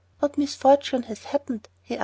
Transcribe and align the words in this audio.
'What 0.17 0.35
misfortune 0.35 1.03
has 1.03 1.25
happened 1.25 1.69
then? 1.87 1.99